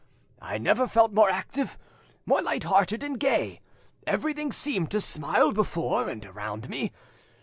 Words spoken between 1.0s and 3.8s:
more active, more light hearted and gay;